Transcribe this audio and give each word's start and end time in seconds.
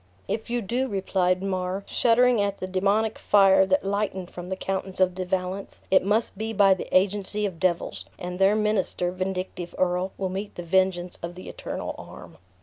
"If 0.27 0.49
you 0.49 0.63
do," 0.63 0.87
replied 0.87 1.43
Mar, 1.43 1.83
shuddering 1.85 2.41
at 2.41 2.59
the 2.59 2.65
demoniac 2.65 3.19
fire 3.19 3.67
that 3.67 3.83
lightened 3.83 4.31
from 4.31 4.49
the 4.49 4.55
countenance 4.55 4.99
of 4.99 5.13
De 5.13 5.23
Valence, 5.23 5.83
"it 5.91 6.03
must 6.03 6.35
be 6.35 6.53
by 6.53 6.73
the 6.73 6.87
agency 6.91 7.45
of 7.45 7.59
devils; 7.59 8.05
and 8.17 8.39
their 8.39 8.55
minister, 8.55 9.11
vindictive 9.11 9.75
earl, 9.77 10.11
will 10.17 10.29
meet 10.29 10.55
the 10.55 10.63
vengeance 10.63 11.19
of 11.21 11.35
the 11.35 11.47
Eternal 11.49 11.93
arm." 11.99 12.37